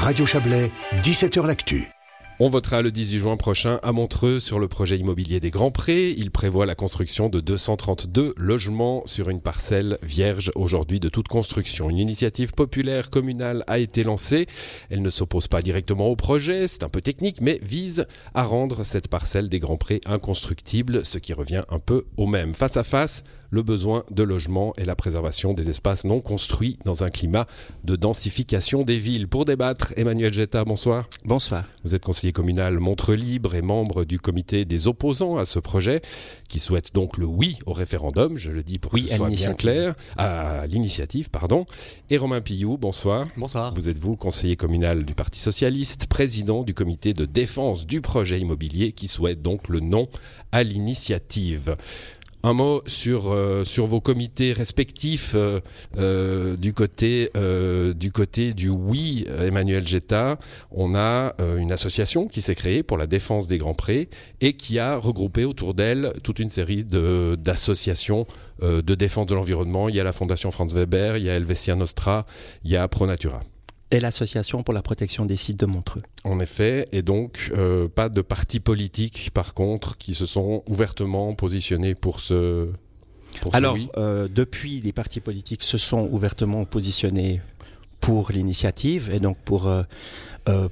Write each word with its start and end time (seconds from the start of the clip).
Radio 0.00 0.24
Chablais, 0.24 0.72
17h 1.02 1.46
L'Actu. 1.46 1.90
On 2.38 2.48
votera 2.48 2.80
le 2.80 2.90
18 2.90 3.18
juin 3.18 3.36
prochain 3.36 3.78
à 3.82 3.92
Montreux 3.92 4.40
sur 4.40 4.58
le 4.58 4.66
projet 4.66 4.96
immobilier 4.96 5.40
des 5.40 5.50
Grands 5.50 5.70
Prés. 5.70 6.14
Il 6.16 6.30
prévoit 6.30 6.64
la 6.64 6.74
construction 6.74 7.28
de 7.28 7.38
232 7.40 8.32
logements 8.38 9.02
sur 9.04 9.28
une 9.28 9.42
parcelle 9.42 9.98
vierge 10.02 10.50
aujourd'hui 10.54 11.00
de 11.00 11.10
toute 11.10 11.28
construction. 11.28 11.90
Une 11.90 11.98
initiative 11.98 12.52
populaire 12.52 13.10
communale 13.10 13.62
a 13.66 13.78
été 13.78 14.02
lancée. 14.02 14.46
Elle 14.88 15.02
ne 15.02 15.10
s'oppose 15.10 15.48
pas 15.48 15.60
directement 15.60 16.06
au 16.06 16.16
projet, 16.16 16.66
c'est 16.66 16.82
un 16.82 16.88
peu 16.88 17.02
technique, 17.02 17.42
mais 17.42 17.58
vise 17.62 18.06
à 18.32 18.44
rendre 18.44 18.84
cette 18.84 19.08
parcelle 19.08 19.50
des 19.50 19.58
Grands 19.58 19.76
Prés 19.76 20.00
inconstructible, 20.06 21.04
ce 21.04 21.18
qui 21.18 21.34
revient 21.34 21.62
un 21.68 21.78
peu 21.78 22.06
au 22.16 22.26
même. 22.26 22.54
Face 22.54 22.78
à 22.78 22.84
face, 22.84 23.22
le 23.50 23.62
besoin 23.62 24.04
de 24.10 24.22
logement 24.22 24.72
et 24.78 24.84
la 24.84 24.96
préservation 24.96 25.52
des 25.52 25.70
espaces 25.70 26.04
non 26.04 26.20
construits 26.20 26.78
dans 26.84 27.04
un 27.04 27.10
climat 27.10 27.46
de 27.84 27.96
densification 27.96 28.82
des 28.82 28.98
villes. 28.98 29.28
Pour 29.28 29.44
débattre, 29.44 29.92
Emmanuel 29.96 30.32
Getta, 30.32 30.64
bonsoir. 30.64 31.08
Bonsoir. 31.24 31.64
Vous 31.84 31.94
êtes 31.94 32.04
conseiller 32.04 32.32
communal 32.32 32.78
Montre 32.78 33.14
Libre 33.14 33.54
et 33.54 33.62
membre 33.62 34.04
du 34.04 34.18
comité 34.18 34.64
des 34.64 34.86
opposants 34.86 35.36
à 35.36 35.46
ce 35.46 35.58
projet, 35.58 36.00
qui 36.48 36.60
souhaite 36.60 36.94
donc 36.94 37.18
le 37.18 37.26
oui 37.26 37.58
au 37.66 37.72
référendum, 37.72 38.36
je 38.36 38.50
le 38.50 38.62
dis 38.62 38.78
pour 38.78 38.92
que 38.92 39.00
ce 39.00 39.16
soit 39.16 39.28
bien 39.28 39.54
clair, 39.54 39.94
à 40.16 40.66
l'initiative, 40.66 41.30
pardon. 41.30 41.66
Et 42.08 42.16
Romain 42.16 42.40
Pillou, 42.40 42.78
bonsoir. 42.78 43.26
Bonsoir. 43.36 43.74
Vous 43.74 43.88
êtes 43.88 43.98
vous 43.98 44.16
conseiller 44.16 44.56
communal 44.56 45.04
du 45.04 45.14
Parti 45.14 45.40
Socialiste, 45.40 46.06
président 46.06 46.62
du 46.62 46.74
comité 46.74 47.14
de 47.14 47.24
défense 47.24 47.86
du 47.86 48.00
projet 48.00 48.40
immobilier, 48.40 48.92
qui 48.92 49.08
souhaite 49.08 49.42
donc 49.42 49.68
le 49.68 49.80
non 49.80 50.08
à 50.52 50.62
l'initiative. 50.62 51.74
Un 52.42 52.54
mot 52.54 52.82
sur, 52.86 53.30
euh, 53.30 53.64
sur 53.64 53.86
vos 53.86 54.00
comités 54.00 54.54
respectifs 54.54 55.34
euh, 55.34 55.60
euh, 55.98 56.56
du, 56.56 56.72
côté, 56.72 57.30
du 57.94 58.12
côté 58.12 58.54
du 58.54 58.70
oui, 58.70 59.26
Emmanuel 59.38 59.86
Getta. 59.86 60.38
On 60.70 60.94
a 60.94 61.34
une 61.58 61.72
association 61.72 62.28
qui 62.28 62.40
s'est 62.40 62.54
créée 62.54 62.82
pour 62.82 62.96
la 62.96 63.06
défense 63.06 63.46
des 63.46 63.58
grands 63.58 63.74
prés 63.74 64.08
et 64.40 64.54
qui 64.54 64.78
a 64.78 64.96
regroupé 64.96 65.44
autour 65.44 65.74
d'elle 65.74 66.12
toute 66.22 66.38
une 66.38 66.50
série 66.50 66.84
d'associations 66.84 68.26
de, 68.62 68.94
défense 68.94 69.26
de 69.26 69.34
l'environnement. 69.34 69.88
Il 69.88 69.94
y 69.94 70.00
a 70.00 70.04
la 70.04 70.12
Fondation 70.12 70.50
Franz 70.50 70.74
Weber, 70.74 71.16
il 71.16 71.24
y 71.24 71.30
a 71.30 71.34
Helvetia 71.34 71.74
Nostra, 71.74 72.26
il 72.64 72.70
y 72.70 72.76
a 72.76 72.86
Pronatura 72.88 73.40
et 73.90 74.00
l'Association 74.00 74.62
pour 74.62 74.74
la 74.74 74.82
protection 74.82 75.26
des 75.26 75.36
sites 75.36 75.58
de 75.58 75.66
Montreux. 75.66 76.02
En 76.24 76.40
effet, 76.40 76.88
et 76.92 77.02
donc 77.02 77.50
euh, 77.52 77.88
pas 77.88 78.08
de 78.08 78.20
partis 78.20 78.60
politiques 78.60 79.30
par 79.34 79.54
contre 79.54 79.98
qui 79.98 80.14
se 80.14 80.26
sont 80.26 80.62
ouvertement 80.66 81.34
positionnés 81.34 81.94
pour 81.94 82.20
ce... 82.20 82.70
Pour 83.40 83.54
Alors, 83.54 83.76
euh, 83.96 84.26
depuis, 84.28 84.80
les 84.80 84.92
partis 84.92 85.20
politiques 85.20 85.62
se 85.62 85.78
sont 85.78 86.08
ouvertement 86.10 86.64
positionnés 86.64 87.40
pour 88.00 88.32
l'initiative 88.32 89.10
et 89.12 89.20
donc 89.20 89.38
pour 89.38 89.68
euh, 89.68 89.84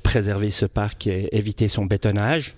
préserver 0.03 0.51
ce 0.51 0.67
parc 0.67 1.07
et 1.07 1.37
éviter 1.37 1.69
son 1.69 1.87
bétonnage 1.87 2.57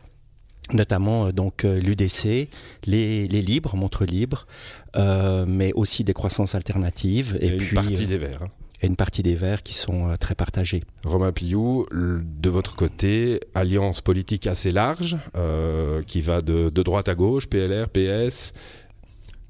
notamment 0.72 1.32
donc 1.32 1.64
l'UDC, 1.64 2.48
les, 2.86 3.26
les, 3.26 3.42
libres, 3.42 3.74
Montreux 3.74 4.06
libres, 4.06 4.46
mais 4.94 5.72
aussi 5.72 6.04
des 6.04 6.12
croissances 6.12 6.54
alternatives 6.54 7.36
et, 7.40 7.48
et 7.48 7.56
puis 7.56 7.68
une 7.70 7.74
partie 7.74 8.06
des 8.06 8.18
Verts. 8.18 8.42
Hein 8.44 8.48
et 8.82 8.86
une 8.86 8.96
partie 8.96 9.22
des 9.22 9.34
Verts 9.34 9.62
qui 9.62 9.74
sont 9.74 10.10
euh, 10.10 10.16
très 10.16 10.34
partagés. 10.34 10.82
Romain 11.04 11.32
Pillou, 11.32 11.86
de 11.92 12.50
votre 12.50 12.76
côté, 12.76 13.40
alliance 13.54 14.00
politique 14.00 14.46
assez 14.46 14.70
large, 14.70 15.16
euh, 15.36 16.02
qui 16.02 16.20
va 16.20 16.40
de, 16.40 16.70
droite 16.70 17.08
à 17.08 17.14
gauche, 17.14 17.46
PLR, 17.46 17.88
PS 17.88 18.52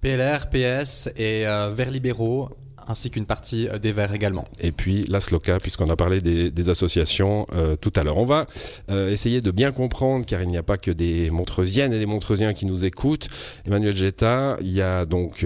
PLR, 0.01 0.49
PS 0.49 1.11
et 1.17 1.47
euh, 1.47 1.73
Verts 1.75 1.91
libéraux, 1.91 2.49
ainsi 2.89 3.11
qu'une 3.11 3.27
partie 3.27 3.69
des 3.81 3.93
Verts 3.93 4.15
également. 4.15 4.47
Et 4.59 4.73
puis 4.73 5.05
la 5.05 5.21
SLOCA, 5.21 5.59
puisqu'on 5.59 5.91
a 5.91 5.97
parlé 5.97 6.21
des, 6.21 6.69
associations 6.71 7.47
tout 7.81 7.93
à 7.95 8.03
l'heure. 8.03 8.17
On 8.17 8.25
va 8.25 8.47
essayer 8.89 9.43
de 9.43 9.51
bien 9.51 9.71
comprendre, 9.71 10.25
car 10.25 10.43
il 10.43 10.49
n'y 10.49 10.57
a 10.57 10.63
pas 10.63 10.79
que 10.79 10.91
des 10.91 11.31
Montreusiennes 11.31 11.93
et 11.93 11.99
des 11.99 12.07
Montreusiens 12.07 12.55
qui 12.55 12.67
nous 12.67 12.85
écoutent. 12.85 13.29
Emmanuel 13.67 13.95
Getta, 13.95 14.57
il 14.63 14.73
y 14.73 14.81
a 14.81 15.05
donc 15.05 15.45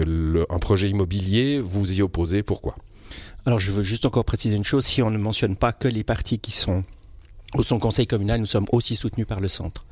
un 0.49 0.59
projet 0.59 0.89
immobilier, 0.89 1.59
vous 1.59 1.91
y 1.91 2.01
opposez, 2.01 2.41
pourquoi? 2.41 2.77
Alors 3.45 3.59
je 3.59 3.71
veux 3.71 3.83
juste 3.83 4.05
encore 4.05 4.25
préciser 4.25 4.55
une 4.55 4.63
chose, 4.63 4.85
si 4.85 5.01
on 5.01 5.11
ne 5.11 5.17
mentionne 5.17 5.55
pas 5.55 5.71
que 5.73 5.87
les 5.87 6.03
partis 6.03 6.39
qui 6.39 6.51
sont 6.51 6.83
au 7.53 7.63
son 7.63 7.79
conseil 7.79 8.07
communal, 8.07 8.39
nous 8.39 8.45
sommes 8.45 8.65
aussi 8.71 8.95
soutenus 8.95 9.27
par 9.27 9.39
le 9.39 9.47
centre. 9.47 9.85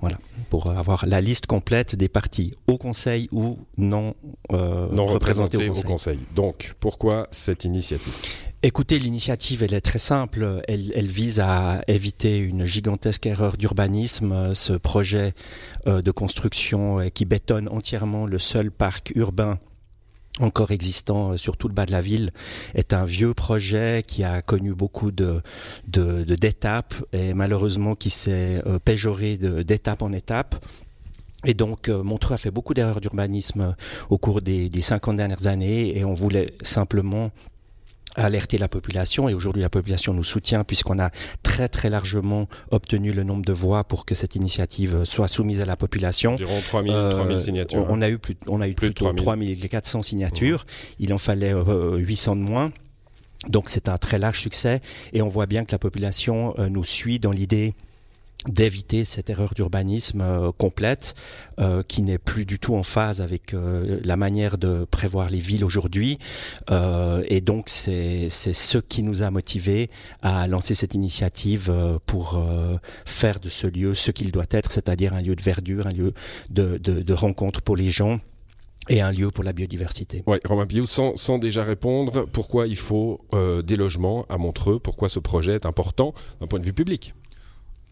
Voilà, 0.00 0.18
pour 0.50 0.70
avoir 0.70 1.06
la 1.06 1.20
liste 1.20 1.46
complète 1.46 1.94
des 1.94 2.08
partis 2.08 2.54
au 2.66 2.76
conseil 2.76 3.28
ou 3.32 3.58
non, 3.78 4.14
euh, 4.52 4.88
représentés, 4.90 5.68
au, 5.68 5.72
conseil. 5.82 6.18
Donc, 6.34 6.74
pourquoi 6.80 7.28
cette 7.30 7.64
initiative? 7.64 8.12
Écoutez, 8.62 8.98
l'initiative, 8.98 9.62
elle 9.62 9.72
est 9.72 9.80
très 9.80 9.98
simple. 9.98 10.62
Elle, 10.68 10.92
elle, 10.94 11.06
vise 11.06 11.40
à 11.40 11.80
éviter 11.86 12.38
une 12.38 12.66
gigantesque 12.66 13.26
erreur 13.26 13.56
d'urbanisme. 13.56 14.54
Ce 14.54 14.74
projet 14.74 15.32
euh, 15.86 16.02
de 16.02 16.10
construction 16.10 17.00
euh, 17.00 17.08
qui 17.08 17.24
bétonne 17.24 17.68
entièrement 17.68 18.26
le 18.26 18.38
seul 18.38 18.70
parc 18.70 19.12
urbain 19.14 19.58
encore 20.40 20.70
existant 20.70 21.32
euh, 21.32 21.36
sur 21.36 21.56
tout 21.56 21.68
le 21.68 21.74
bas 21.74 21.86
de 21.86 21.92
la 21.92 22.00
ville, 22.00 22.32
est 22.74 22.92
un 22.92 23.04
vieux 23.04 23.34
projet 23.34 24.02
qui 24.06 24.24
a 24.24 24.42
connu 24.42 24.74
beaucoup 24.74 25.10
de 25.10 25.42
d'étapes 25.86 26.94
et 27.12 27.32
malheureusement 27.34 27.94
qui 27.94 28.10
s'est 28.10 28.62
euh, 28.66 28.78
péjoré 28.78 29.36
d'étape 29.36 30.02
en 30.02 30.12
étape. 30.12 30.56
Et 31.44 31.54
donc, 31.54 31.88
euh, 31.88 32.02
Montreux 32.02 32.34
a 32.34 32.38
fait 32.38 32.50
beaucoup 32.50 32.74
d'erreurs 32.74 33.00
d'urbanisme 33.00 33.76
au 34.10 34.18
cours 34.18 34.42
des, 34.42 34.68
des 34.68 34.82
50 34.82 35.16
dernières 35.16 35.46
années 35.46 35.96
et 35.96 36.04
on 36.04 36.14
voulait 36.14 36.52
simplement 36.62 37.30
alerter 38.16 38.58
la 38.58 38.68
population 38.68 39.28
et 39.28 39.34
aujourd'hui 39.34 39.62
la 39.62 39.68
population 39.68 40.14
nous 40.14 40.24
soutient 40.24 40.64
puisqu'on 40.64 40.98
a 40.98 41.10
très 41.42 41.68
très 41.68 41.90
largement 41.90 42.48
obtenu 42.70 43.12
le 43.12 43.22
nombre 43.24 43.44
de 43.44 43.52
voix 43.52 43.84
pour 43.84 44.04
que 44.04 44.14
cette 44.14 44.36
initiative 44.36 45.04
soit 45.04 45.28
soumise 45.28 45.60
à 45.60 45.64
la 45.64 45.76
population. 45.76 46.34
Environ 46.34 46.60
3000, 46.60 46.92
3000 46.92 47.36
euh, 47.36 47.38
signatures. 47.38 47.86
On, 47.88 48.02
a 48.02 48.08
eu 48.08 48.18
plus, 48.18 48.36
on 48.46 48.60
a 48.60 48.68
eu 48.68 48.74
plus 48.74 48.92
plutôt 48.92 49.12
3400 49.12 50.02
signatures. 50.02 50.66
Il 50.98 51.12
en 51.12 51.18
fallait 51.18 51.52
800 51.52 52.32
euh, 52.32 52.34
de 52.34 52.40
moins. 52.40 52.72
Donc 53.48 53.68
c'est 53.68 53.88
un 53.88 53.98
très 53.98 54.18
large 54.18 54.40
succès 54.40 54.80
et 55.12 55.22
on 55.22 55.28
voit 55.28 55.46
bien 55.46 55.64
que 55.64 55.72
la 55.72 55.78
population 55.78 56.54
euh, 56.58 56.68
nous 56.68 56.84
suit 56.84 57.18
dans 57.18 57.32
l'idée 57.32 57.74
d'éviter 58.48 59.04
cette 59.04 59.30
erreur 59.30 59.54
d'urbanisme 59.54 60.20
euh, 60.20 60.52
complète 60.52 61.14
euh, 61.58 61.82
qui 61.82 62.02
n'est 62.02 62.18
plus 62.18 62.46
du 62.46 62.58
tout 62.58 62.74
en 62.74 62.82
phase 62.82 63.20
avec 63.20 63.54
euh, 63.54 64.00
la 64.04 64.16
manière 64.16 64.58
de 64.58 64.84
prévoir 64.90 65.30
les 65.30 65.38
villes 65.38 65.64
aujourd'hui. 65.64 66.18
et 67.28 67.40
donc 67.40 67.68
c'est 67.68 68.28
ce 68.30 68.78
qui 68.78 69.02
nous 69.02 69.22
a 69.22 69.30
motivés 69.30 69.90
à 70.22 70.46
lancer 70.46 70.74
cette 70.74 70.94
initiative 70.94 71.72
pour 72.06 72.42
faire 73.04 73.40
de 73.40 73.48
ce 73.48 73.66
lieu 73.66 73.94
ce 73.94 74.10
qu'il 74.10 74.32
doit 74.32 74.50
être, 74.50 74.72
c'est-à-dire 74.72 75.14
un 75.14 75.22
lieu 75.22 75.34
de 75.34 75.42
verdure, 75.42 75.86
un 75.86 75.92
lieu 75.92 76.12
de, 76.50 76.78
de, 76.78 77.12
rencontre 77.12 77.62
pour 77.62 77.76
les 77.76 77.90
gens 77.90 78.18
et 78.88 79.00
un 79.00 79.12
lieu 79.12 79.30
pour 79.30 79.44
la 79.44 79.52
biodiversité. 79.52 80.22
Oui, 80.26 80.38
Romain 80.44 80.66
Piou, 80.66 80.86
sans, 80.86 81.16
sans, 81.16 81.38
déjà 81.38 81.64
répondre, 81.64 82.26
pourquoi 82.32 82.66
il 82.66 82.76
faut 82.76 83.20
des 83.64 83.76
logements 83.76 84.26
à 84.28 84.38
Montreux, 84.38 84.78
pourquoi 84.78 85.08
ce 85.08 85.18
projet 85.18 85.54
est 85.54 85.66
important 85.66 86.14
d'un 86.40 86.46
point 86.46 86.58
de 86.58 86.64
vue 86.64 86.74
public? 86.74 87.14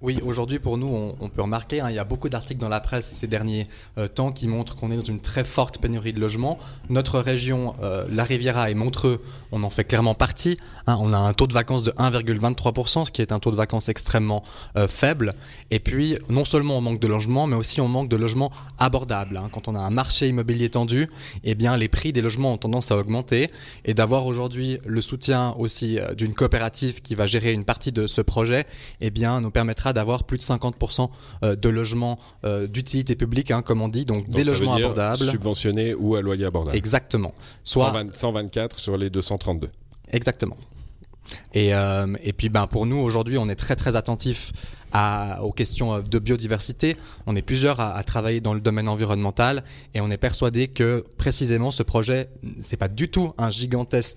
Oui, 0.05 0.19
aujourd'hui 0.23 0.59
pour 0.59 0.77
nous, 0.77 1.15
on, 1.19 1.29
peut 1.31 1.41
remarquer, 1.41 1.81
hein, 1.81 1.89
il 1.89 1.97
y 1.97 1.99
a 1.99 2.05
beaucoup 2.05 2.29
d'articles 2.29 2.61
dans 2.61 2.69
la 2.69 2.81
presse 2.81 3.09
ces 3.09 3.27
derniers 3.27 3.67
euh, 3.97 4.07
temps 4.07 4.33
qui 4.33 4.49
montrent 4.49 4.77
qu'on 4.77 4.91
est 4.91 4.97
dans 4.97 5.03
une 5.03 5.21
très 5.21 5.45
forte 5.45 5.79
pénurie 5.79 6.13
de 6.13 6.21
logements. 6.21 6.59
Notre 6.91 7.21
région, 7.21 7.75
euh, 7.83 8.05
la 8.11 8.23
Riviera 8.23 8.69
et 8.71 8.75
Montreux, 8.75 9.23
on 9.51 9.63
en 9.63 9.71
fait 9.71 9.85
clairement 9.85 10.15
partie. 10.15 10.59
Hein. 10.87 10.99
on 11.01 11.15
a 11.15 11.17
un 11.17 11.33
taux 11.33 11.47
de 11.47 11.55
vacances 11.55 11.85
de 11.85 11.91
1,23%, 11.93 13.07
ce 13.07 13.13
qui 13.13 13.23
est 13.23 13.33
un 13.33 13.39
taux 13.39 13.51
de 13.51 13.57
vacances 13.57 13.89
extrêmement 13.89 14.43
euh, 14.77 14.87
faible. 14.89 15.33
Et 15.71 15.81
puis, 15.81 16.19
non 16.29 16.45
seulement 16.45 16.77
on 16.77 16.83
manque 16.83 17.01
de 17.01 17.09
logements, 17.09 17.47
mais 17.47 17.57
aussi 17.57 17.81
on 17.81 17.89
manque 17.89 18.11
de 18.11 18.17
logements 18.17 18.53
abordables. 18.77 19.39
Hein. 19.39 19.49
Quand 19.53 19.69
on 19.69 19.75
a 19.75 19.81
un 19.81 19.91
marché 19.91 20.29
immobilier 20.29 20.69
tendu, 20.69 21.09
eh 21.45 21.55
bien, 21.55 21.79
les 21.79 21.89
prix 21.89 22.13
des 22.13 22.21
logements 22.21 22.53
ont 22.53 22.59
tendance 22.59 22.91
à 22.91 22.99
augmenter. 22.99 23.51
Et 23.87 23.95
d'avoir 23.95 24.27
aujourd'hui 24.27 24.81
le 24.85 25.01
soutien 25.01 25.55
aussi 25.59 25.99
d'une 26.15 26.35
coopérative 26.35 27.01
qui 27.01 27.15
va 27.15 27.27
gérer 27.27 27.53
une 27.53 27.65
partie 27.65 27.91
de 27.91 28.07
ce 28.07 28.21
projet, 28.21 28.67
eh 29.01 29.09
bien, 29.09 29.41
nous 29.41 29.51
permettra 29.51 29.94
d'avoir 29.95 30.25
plus 30.25 30.39
de 30.39 30.43
50% 30.43 31.09
euh, 31.43 31.57
de 31.57 31.69
logements 31.69 32.19
euh, 32.45 32.67
d'utilité 32.67 33.17
publique, 33.17 33.51
hein, 33.51 33.63
comme 33.63 33.81
on 33.81 33.89
dit, 33.89 34.05
donc, 34.05 34.29
des 34.29 34.45
logements 34.45 34.75
abordables. 34.75 35.19
Subventionnés 35.19 35.95
ou 35.95 36.17
à 36.17 36.21
loyer 36.21 36.45
abordable. 36.45 36.77
Exactement. 36.77 37.33
Soit 37.63 37.93
124 38.13 38.79
sur 38.79 38.97
les 38.97 39.11
232. 39.11 39.71
Exactement. 40.13 40.57
Et, 41.53 41.75
euh, 41.75 42.07
et 42.23 42.33
puis 42.33 42.49
ben, 42.49 42.67
pour 42.67 42.87
nous, 42.87 42.97
aujourd'hui, 42.97 43.39
on 43.39 43.49
est 43.49 43.55
très 43.55 43.77
très 43.77 43.97
attentif 43.97 44.53
aux 45.43 45.53
questions 45.53 46.01
de 46.01 46.19
biodiversité. 46.19 46.97
On 47.27 47.35
est 47.35 47.43
plusieurs 47.43 47.81
à, 47.81 48.03
travailler 48.05 48.41
dans 48.41 48.55
le 48.55 48.61
domaine 48.61 48.89
environnemental 48.89 49.65
et 49.93 50.01
on 50.01 50.11
est 50.11 50.17
persuadé 50.17 50.69
que 50.69 51.05
précisément 51.17 51.71
ce 51.71 51.83
projet, 51.83 52.29
c'est 52.61 52.77
pas 52.77 52.89
du 52.89 53.09
tout 53.09 53.33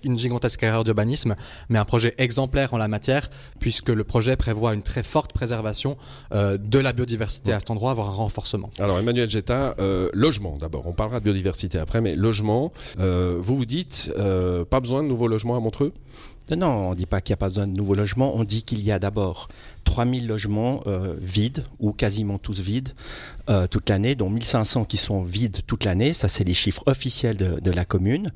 une 0.04 0.18
gigantesque 0.18 0.62
erreur 0.62 0.84
d'urbanisme, 0.84 1.34
mais 1.68 1.78
un 1.78 1.84
projet 1.84 2.14
exemplaire 2.18 2.74
en 2.74 2.78
la 2.78 2.86
matière 2.86 3.28
puisque 3.58 3.88
le 3.88 4.04
projet 4.04 4.36
prévoit 4.36 4.74
une 4.74 4.82
très 4.82 5.02
forte 5.02 5.32
préservation 5.32 5.96
euh, 6.32 6.58
de 6.58 6.78
la 6.78 6.92
biodiversité 6.92 7.52
à 7.52 7.58
cet 7.58 7.70
endroit, 7.70 7.92
voire 7.94 8.10
un 8.10 8.12
renforcement. 8.12 8.70
Alors 8.78 8.98
Emmanuel 8.98 9.28
Getta, 9.28 9.74
euh, 9.80 10.10
logement 10.12 10.56
d'abord, 10.58 10.86
on 10.86 10.92
parlera 10.92 11.18
de 11.18 11.24
biodiversité 11.24 11.78
après, 11.78 12.00
mais 12.00 12.14
logement, 12.14 12.72
vous 12.98 13.56
vous 13.56 13.66
dites 13.66 14.12
pas 14.70 14.80
besoin 14.80 15.02
de 15.02 15.08
nouveaux 15.08 15.28
logements 15.28 15.56
à 15.56 15.60
Montreux? 15.60 15.92
Non, 16.50 16.56
non, 16.56 16.66
on 16.66 16.90
ne 16.90 16.94
dit 16.94 17.06
pas 17.06 17.20
qu'il 17.20 17.32
n'y 17.32 17.34
a 17.34 17.38
pas 17.38 17.48
besoin 17.48 17.66
de 17.66 17.72
nouveaux 17.72 17.94
logements. 17.94 18.34
On 18.34 18.44
dit 18.44 18.62
qu'il 18.62 18.80
y 18.80 18.90
a 18.90 18.98
d'abord 18.98 19.48
3000 19.84 20.26
logements 20.26 20.82
euh, 20.86 21.16
vides 21.20 21.64
ou 21.78 21.92
quasiment 21.92 22.38
tous 22.38 22.60
vides 22.60 22.90
euh, 23.50 23.66
toute 23.66 23.90
l'année, 23.90 24.14
dont 24.14 24.30
1500 24.30 24.84
qui 24.84 24.96
sont 24.96 25.22
vides 25.22 25.58
toute 25.66 25.84
l'année. 25.84 26.12
Ça, 26.12 26.28
c'est 26.28 26.44
les 26.44 26.54
chiffres 26.54 26.82
officiels 26.86 27.36
de, 27.36 27.60
de 27.60 27.70
la 27.70 27.84
commune 27.84 28.32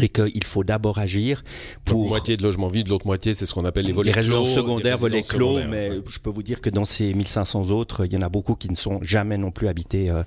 et 0.00 0.08
qu'il 0.08 0.44
faut 0.44 0.64
d'abord 0.64 0.98
agir 0.98 1.44
pour 1.84 2.00
Donc, 2.00 2.08
moitié 2.08 2.36
de 2.36 2.42
logements 2.42 2.68
vides, 2.68 2.88
l'autre 2.88 3.06
moitié 3.06 3.34
c'est 3.34 3.44
ce 3.44 3.52
qu'on 3.52 3.64
appelle 3.64 3.84
les 3.84 3.92
volets 3.92 4.12
les 4.12 4.22
clos, 4.22 4.44
secondaires, 4.44 4.96
volets 4.96 5.22
clos, 5.22 5.58
secondaires, 5.58 5.68
mais 5.68 5.90
ouais. 5.90 6.02
je 6.08 6.18
peux 6.18 6.30
vous 6.30 6.42
dire 6.42 6.60
que 6.60 6.70
dans 6.70 6.86
ces 6.86 7.12
1500 7.12 7.70
autres, 7.70 8.06
il 8.06 8.12
y 8.12 8.16
en 8.16 8.22
a 8.22 8.30
beaucoup 8.30 8.54
qui 8.54 8.70
ne 8.70 8.74
sont 8.74 9.00
jamais 9.02 9.36
non 9.36 9.50
plus 9.50 9.68
habités, 9.68 10.08
euh, 10.08 10.22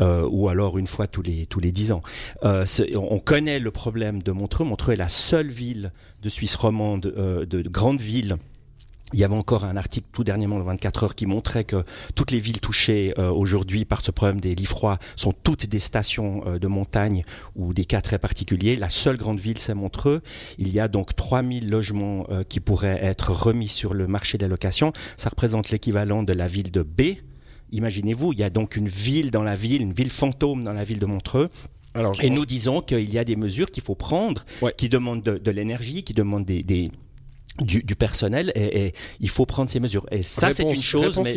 euh, 0.00 0.28
ou 0.28 0.48
alors 0.48 0.78
une 0.78 0.88
fois 0.88 1.06
tous 1.06 1.22
les 1.22 1.46
tous 1.46 1.60
les 1.60 1.70
10 1.70 1.92
ans. 1.92 2.02
Euh, 2.42 2.64
on 2.94 3.20
connaît 3.20 3.58
le 3.58 3.70
problème 3.70 4.22
de 4.22 4.32
Montreux. 4.32 4.64
Montreux 4.64 4.94
est 4.94 4.96
la 4.96 5.08
seule 5.08 5.48
ville 5.48 5.92
de 6.22 6.28
Suisse 6.28 6.56
romande, 6.56 7.12
euh, 7.16 7.46
de 7.46 7.62
grande 7.62 8.00
ville. 8.00 8.36
Il 9.12 9.18
y 9.20 9.24
avait 9.24 9.36
encore 9.36 9.64
un 9.64 9.76
article 9.76 10.08
tout 10.12 10.24
dernièrement 10.24 10.58
de 10.58 10.64
24 10.64 11.04
heures 11.04 11.14
qui 11.14 11.26
montrait 11.26 11.64
que 11.64 11.84
toutes 12.16 12.30
les 12.30 12.40
villes 12.40 12.60
touchées 12.60 13.14
euh, 13.18 13.30
aujourd'hui 13.30 13.84
par 13.84 14.00
ce 14.00 14.10
problème 14.10 14.40
des 14.40 14.54
lits 14.54 14.64
froids 14.66 14.98
sont 15.14 15.32
toutes 15.32 15.66
des 15.66 15.78
stations 15.78 16.42
euh, 16.46 16.58
de 16.58 16.66
montagne 16.66 17.24
ou 17.54 17.74
des 17.74 17.84
cas 17.84 18.00
très 18.00 18.18
particuliers. 18.18 18.74
La 18.76 18.88
seule 18.90 19.16
grande 19.16 19.38
ville, 19.38 19.58
c'est 19.58 19.74
Montreux. 19.74 20.20
Il 20.58 20.68
y 20.70 20.80
a 20.80 20.88
donc 20.88 21.14
3000 21.14 21.68
logements 21.68 22.24
euh, 22.30 22.42
qui 22.44 22.58
pourraient 22.60 22.98
être 23.04 23.30
remis 23.30 23.68
sur 23.68 23.94
le 23.94 24.06
marché 24.08 24.38
des 24.38 24.48
locations. 24.48 24.92
Ça 25.16 25.28
représente 25.28 25.70
l'équivalent 25.70 26.22
de 26.22 26.32
la 26.32 26.46
ville 26.48 26.72
de 26.72 26.82
B. 26.82 27.02
Imaginez-vous, 27.72 28.32
il 28.32 28.38
y 28.40 28.42
a 28.42 28.50
donc 28.50 28.74
une 28.76 28.88
ville 28.88 29.30
dans 29.30 29.42
la 29.42 29.54
ville, 29.54 29.82
une 29.82 29.92
ville 29.92 30.10
fantôme 30.10 30.64
dans 30.64 30.72
la 30.72 30.82
ville 30.82 30.98
de 30.98 31.06
Montreux. 31.06 31.50
Alors, 31.92 32.12
Et 32.22 32.30
nous 32.30 32.46
disons 32.46 32.80
qu'il 32.80 33.12
y 33.12 33.18
a 33.18 33.24
des 33.24 33.36
mesures 33.36 33.70
qu'il 33.70 33.82
faut 33.82 33.94
prendre, 33.94 34.44
Ouais. 34.62 34.74
qui 34.76 34.88
demandent 34.88 35.22
de, 35.22 35.38
de 35.38 35.50
l'énergie, 35.52 36.02
qui 36.02 36.14
demandent 36.14 36.44
des, 36.44 36.62
des- 36.64 36.90
du, 37.62 37.82
du 37.84 37.94
personnel, 37.94 38.50
et, 38.56 38.86
et 38.86 38.94
il 39.20 39.28
faut 39.28 39.46
prendre 39.46 39.70
ces 39.70 39.78
mesures. 39.80 40.04
Et 40.10 40.22
ça, 40.22 40.48
c'est 40.52 40.64
une 40.74 40.82
chose. 40.82 41.14
mais, 41.24 41.32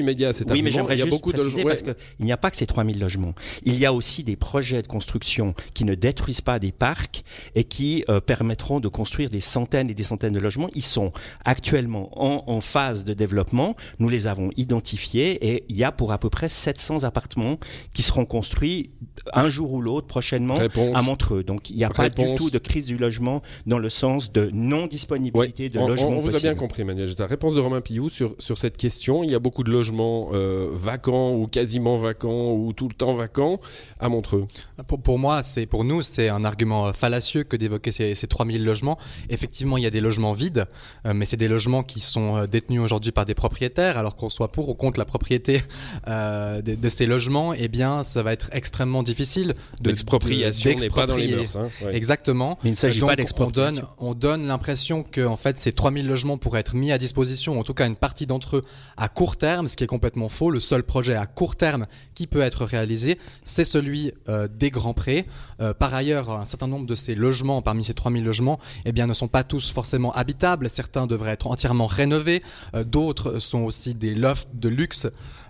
oui, 0.53 0.61
mais 0.63 0.71
j'aimerais 0.71 0.95
juste 1.05 1.11
beaucoup 1.11 1.31
de 1.31 1.37
préciser 1.37 1.63
logements- 1.63 1.69
parce 1.85 1.97
qu'il 2.17 2.25
n'y 2.25 2.31
a 2.31 2.37
pas 2.37 2.49
que 2.51 2.57
ces 2.57 2.65
3000 2.65 2.99
logements. 2.99 3.33
Il 3.65 3.75
y 3.75 3.85
a 3.85 3.93
aussi 3.93 4.23
des 4.23 4.35
projets 4.35 4.81
de 4.81 4.87
construction 4.87 5.53
qui 5.75 5.85
ne 5.85 5.93
détruisent 5.95 6.41
pas 6.41 6.57
des 6.59 6.71
parcs 6.71 7.23
et 7.55 7.63
qui 7.65 8.03
euh, 8.09 8.19
permettront 8.19 8.79
de 8.79 8.87
construire 8.87 9.29
des 9.29 9.41
centaines 9.41 9.89
et 9.89 9.93
des 9.93 10.03
centaines 10.03 10.33
de 10.33 10.39
logements. 10.39 10.69
Ils 10.73 10.81
sont 10.83 11.11
actuellement 11.45 12.09
en, 12.21 12.43
en 12.47 12.61
phase 12.61 13.03
de 13.03 13.13
développement. 13.13 13.75
Nous 13.99 14.09
les 14.09 14.27
avons 14.27 14.49
identifiés 14.57 15.47
et 15.53 15.63
il 15.69 15.75
y 15.75 15.83
a 15.83 15.91
pour 15.91 16.11
à 16.11 16.17
peu 16.17 16.29
près 16.29 16.49
700 16.49 17.03
appartements 17.03 17.57
qui 17.93 18.01
seront 18.01 18.25
construits 18.25 18.89
un 19.33 19.49
jour 19.49 19.71
ou 19.73 19.81
l'autre 19.81 20.07
prochainement 20.07 20.55
Réponse. 20.55 20.91
à 20.95 21.01
Montreux. 21.01 21.43
Donc 21.43 21.69
il 21.69 21.75
n'y 21.77 21.83
a 21.83 21.89
pas 21.89 22.09
du 22.09 22.35
tout 22.35 22.49
de 22.49 22.57
crise 22.57 22.85
du 22.85 22.97
logement 22.97 23.41
dans 23.65 23.79
le 23.79 23.89
sens 23.89 24.31
de 24.31 24.49
non-disponibilité 24.53 25.63
Ouais, 25.63 25.69
de 25.69 25.79
on, 25.79 25.87
on- 26.07 26.17
on 26.17 26.19
vous 26.19 26.35
a 26.35 26.39
bien 26.39 26.55
compris, 26.55 26.83
Manuel. 26.83 27.07
Jetta. 27.07 27.25
Réponse 27.27 27.55
de 27.55 27.59
Romain 27.59 27.81
Pillou 27.81 28.09
sur, 28.09 28.35
sur 28.39 28.57
cette 28.57 28.77
question. 28.77 29.23
Il 29.23 29.31
y 29.31 29.35
a 29.35 29.39
beaucoup 29.39 29.63
de 29.63 29.71
logements 29.71 30.29
euh, 30.33 30.69
vacants 30.73 31.33
ou 31.33 31.47
quasiment 31.47 31.97
vacants 31.97 32.53
ou 32.53 32.73
tout 32.73 32.87
le 32.87 32.93
temps 32.93 33.13
vacants 33.13 33.59
à 33.99 34.09
Montreux. 34.09 34.45
Pour, 34.87 34.99
pour 35.01 35.19
moi, 35.19 35.43
c'est 35.43 35.65
pour 35.65 35.83
nous, 35.83 36.01
c'est 36.01 36.29
un 36.29 36.43
argument 36.45 36.87
euh, 36.87 36.93
fallacieux 36.93 37.43
que 37.43 37.55
d'évoquer 37.55 37.91
ces, 37.91 38.15
ces 38.15 38.27
3000 38.27 38.63
logements. 38.63 38.97
Effectivement, 39.29 39.77
il 39.77 39.83
y 39.83 39.87
a 39.87 39.89
des 39.91 40.01
logements 40.01 40.33
vides, 40.33 40.65
euh, 41.05 41.13
mais 41.13 41.25
c'est 41.25 41.37
des 41.37 41.47
logements 41.47 41.83
qui 41.83 41.99
sont 41.99 42.45
détenus 42.45 42.81
aujourd'hui 42.81 43.11
par 43.11 43.25
des 43.25 43.35
propriétaires. 43.35 43.97
Alors 43.97 44.15
qu'on 44.15 44.29
soit 44.29 44.47
pour 44.51 44.69
ou 44.69 44.73
contre 44.73 44.99
la 44.99 45.05
propriété 45.05 45.61
euh, 46.07 46.61
de, 46.61 46.75
de 46.75 46.89
ces 46.89 47.05
logements, 47.05 47.53
eh 47.53 47.67
bien, 47.67 48.03
ça 48.03 48.23
va 48.23 48.33
être 48.33 48.49
extrêmement 48.53 49.03
difficile 49.03 49.55
de 49.81 49.89
L'expropriation 49.89 50.71
de- 50.73 50.79
n'est 50.81 50.89
pas 50.89 51.05
dans 51.07 51.15
les 51.15 51.27
d'exproprier. 51.27 51.35
mœurs. 51.35 51.71
hein. 51.81 51.85
Ouais. 51.85 51.95
Exactement. 51.95 52.57
Mais 52.63 52.69
il 52.69 52.73
ne 52.73 52.77
s'agit 52.77 52.99
pas 52.99 53.13
on 53.13 53.15
d'expropriation. 53.15 53.81
donne, 53.81 53.87
on 54.09 54.13
donne 54.13 54.47
l'impression 54.47 55.03
que 55.03 55.25
en 55.25 55.37
fait, 55.37 55.57
ces 55.57 55.71
3000 55.71 55.96
logements 56.03 56.37
pourraient 56.37 56.59
être 56.59 56.75
mis 56.75 56.91
à 56.91 56.97
disposition, 56.97 57.59
en 57.59 57.63
tout 57.63 57.73
cas 57.73 57.87
une 57.87 57.95
partie 57.95 58.25
d'entre 58.25 58.57
eux, 58.57 58.61
à 58.97 59.09
court 59.09 59.37
terme, 59.37 59.67
ce 59.67 59.75
qui 59.75 59.83
est 59.83 59.87
complètement 59.87 60.29
faux. 60.29 60.51
Le 60.51 60.59
seul 60.59 60.83
projet 60.83 61.15
à 61.15 61.25
court 61.25 61.55
terme 61.55 61.85
qui 62.13 62.27
peut 62.27 62.41
être 62.41 62.65
réalisé, 62.65 63.17
c'est 63.43 63.63
celui 63.63 64.11
euh, 64.29 64.47
des 64.47 64.69
grands 64.69 64.93
prêts. 64.93 65.25
Euh, 65.61 65.73
par 65.73 65.93
ailleurs, 65.93 66.31
un 66.31 66.45
certain 66.45 66.67
nombre 66.67 66.85
de 66.85 66.95
ces 66.95 67.15
logements, 67.15 67.61
parmi 67.61 67.83
ces 67.83 67.93
3000 67.93 68.23
logements, 68.23 68.59
eh 68.85 68.91
bien, 68.91 69.07
ne 69.07 69.13
sont 69.13 69.27
pas 69.27 69.43
tous 69.43 69.71
forcément 69.71 70.11
habitables. 70.13 70.69
Certains 70.69 71.07
devraient 71.07 71.31
être 71.31 71.47
entièrement 71.47 71.87
rénovés. 71.87 72.43
Euh, 72.75 72.83
D'autres 72.83 73.39
sont 73.39 73.59
aussi 73.59 73.93
des 73.93 74.15
lofts 74.15 74.49
de 74.53 74.69
luxe. 74.69 75.07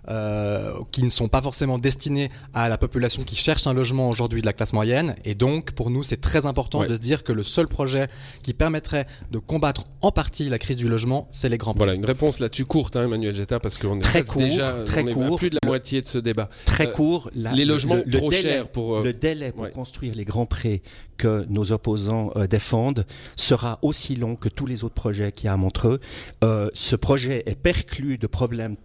Euh, 0.09 0.74
qui 0.92 1.04
ne 1.04 1.09
sont 1.09 1.27
pas 1.27 1.42
forcément 1.42 1.77
destinés 1.77 2.30
à 2.54 2.69
la 2.69 2.77
population 2.77 3.24
qui 3.24 3.36
cherche 3.36 3.68
un 3.68 3.74
logement 3.74 4.09
aujourd'hui 4.09 4.42
de 4.42 4.45
la 4.45 4.54
classe 4.54 4.74
moyenne. 4.74 5.15
Et 5.25 5.36
donc, 5.36 5.71
pour 5.71 5.89
nous, 5.89 6.04
c'est 6.04 6.21
très 6.21 6.45
important 6.45 6.80
Ouais. 6.80 6.88
de 6.88 6.95
se 6.95 7.00
dire 7.01 7.24
que 7.24 7.31
le 7.33 7.44
seul 7.44 7.68
projet 7.68 8.07
qui 8.44 8.54
permettrait 8.54 9.06
de 9.31 9.39
combattre 9.39 9.83
en 10.01 10.12
partie 10.12 10.50
la 10.50 10.59
crise 10.59 10.77
du 10.77 10.88
logement, 10.88 11.27
c'est 11.31 11.50
les 11.50 11.57
grands. 11.57 11.74
Voilà, 11.75 11.94
une 11.94 12.06
réponse 12.06 12.39
là-dessus 12.39 12.65
courte, 12.65 12.95
hein, 12.95 13.04
Emmanuel 13.04 13.36
Jetta, 13.36 13.59
parce 13.59 13.77
qu'on 13.77 13.98
est 13.98 14.01
Très 14.01 14.24
court, 14.24 14.42
déjà 14.42 14.74
très 14.83 15.04
on 15.04 15.07
est 15.07 15.12
à 15.12 15.13
court. 15.13 15.38
plus 15.38 15.50
de 15.50 15.57
la 15.62 15.68
moitié 15.68 16.01
de 16.01 16.07
ce 16.07 16.18
débat. 16.18 16.50
Très 16.65 16.88
Euh, 16.88 16.92
court. 16.92 17.30
la- 17.36 17.51
les 17.54 17.65
logements 17.65 17.95
le- 17.95 18.04
le 18.06 18.18
trop 18.18 18.30
délai- 18.30 18.42
chers 18.42 18.68
pour, 18.69 18.98
euh, 18.98 19.04
le 19.04 19.13
délai 19.13 19.51
pour 19.51 19.63
ouais. 19.63 19.71
construire 19.71 20.13
les 20.15 20.25
grands 20.25 20.45
prêts 20.45 20.81
que 21.18 21.45
nos 21.50 21.71
opposants 21.71 22.31
défendent 22.50 23.06
sera 23.36 23.80
aussi 23.81 24.15
long 24.15 24.36
que 24.36 24.50
tous 24.50 24.68
les 24.68 24.83
autres 24.83 24.94
projets 24.94 25.31
qu'il 25.31 25.45
y 25.45 25.50
a 25.50 25.54
à 25.54 25.57
Montreux. 25.57 26.00
Ce 26.44 26.95
projet 26.95 27.42
est 27.48 27.56
perclus 27.59 28.18
de 28.19 28.27
problèmes 28.27 28.75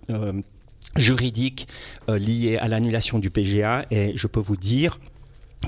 juridiques 0.97 1.67
euh, 2.09 2.19
liés 2.19 2.59
à 2.59 2.69
l'annulation 2.69 3.19
du 3.19 3.31
PGA 3.31 3.87
et 3.91 4.13
je 4.15 4.27
peux 4.27 4.41
vous 4.41 4.57
dire 4.57 4.99